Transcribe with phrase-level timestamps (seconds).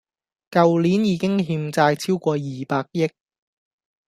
[0.49, 3.11] 舊年已經欠債超過二百億